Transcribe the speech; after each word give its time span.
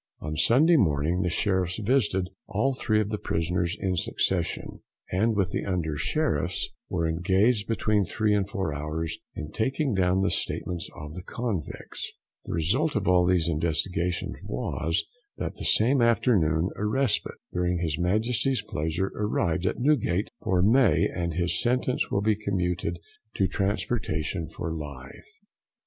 On 0.19 0.35
Sunday 0.35 0.77
morning 0.77 1.21
the 1.21 1.29
Sheriffs 1.29 1.77
visited 1.77 2.31
all 2.47 2.73
three 2.73 2.99
of 2.99 3.09
the 3.09 3.19
prisoners 3.19 3.77
in 3.79 3.95
succession, 3.95 4.81
and 5.11 5.35
with 5.35 5.51
the 5.51 5.63
Under 5.63 5.95
Sheriffs 5.95 6.69
were 6.89 7.07
engaged 7.07 7.67
between 7.67 8.05
three 8.05 8.33
and 8.33 8.49
four 8.49 8.73
hours 8.73 9.19
in 9.35 9.51
taking 9.51 9.93
down 9.93 10.21
the 10.21 10.31
statements 10.31 10.89
of 10.95 11.13
the 11.13 11.21
convicts. 11.21 12.11
The 12.45 12.53
result 12.53 12.95
of 12.95 13.07
all 13.07 13.27
these 13.27 13.47
investigations 13.47 14.39
was 14.43 15.05
that 15.37 15.57
the 15.57 15.65
same 15.65 16.01
afternoon 16.01 16.69
a 16.75 16.83
respite 16.83 17.35
during 17.53 17.77
his 17.77 17.99
Majesty's 17.99 18.63
pleasure 18.63 19.11
arrived 19.15 19.67
at 19.67 19.77
Newgate 19.79 20.31
for 20.41 20.63
May, 20.63 21.07
and 21.09 21.35
his 21.35 21.61
sentence 21.61 22.09
will 22.09 22.21
be 22.23 22.33
commuted 22.35 22.97
to 23.35 23.45
transportation 23.45 24.49
for 24.49 24.73
life. 24.73 25.29